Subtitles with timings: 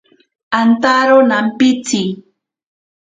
[0.61, 2.01] Antaro nampitsi.